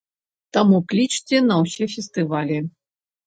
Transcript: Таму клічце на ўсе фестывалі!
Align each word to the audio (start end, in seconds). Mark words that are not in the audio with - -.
Таму 0.55 0.77
клічце 0.93 1.41
на 1.49 1.55
ўсе 1.65 1.83
фестывалі! 1.97 2.57